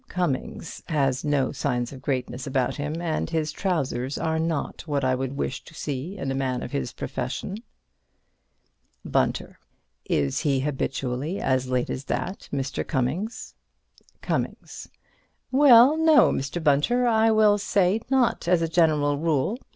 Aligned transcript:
Cummings 0.09 0.81
has 0.89 1.23
no 1.23 1.51
signs 1.51 1.93
of 1.93 2.01
greatness 2.01 2.47
about 2.47 2.77
him, 2.77 2.99
and 3.03 3.29
his 3.29 3.51
trousers 3.51 4.17
are 4.17 4.39
not 4.39 4.87
what 4.87 5.03
I 5.03 5.13
would 5.13 5.37
wish 5.37 5.63
to 5.65 5.75
see 5.75 6.17
in 6.17 6.31
a 6.31 6.33
man 6.33 6.63
of 6.63 6.71
his 6.71 6.91
profession.) 6.91 7.57
Bunter: 9.05 9.59
Is 10.05 10.39
he 10.39 10.61
habitually 10.61 11.39
as 11.39 11.69
late 11.69 11.91
as 11.91 12.05
that, 12.05 12.49
Mr. 12.51 12.83
Cummings? 12.83 13.53
Cummings: 14.23 14.87
Well, 15.51 15.95
no, 15.97 16.31
Mr. 16.31 16.63
Bunter, 16.63 17.05
I 17.05 17.29
will 17.29 17.59
say, 17.59 18.01
not 18.09 18.47
as 18.47 18.63
a 18.63 18.67
general 18.67 19.19
rule. 19.19 19.59